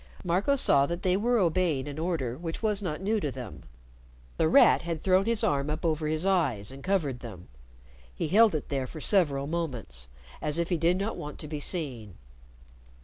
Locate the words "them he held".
7.19-8.55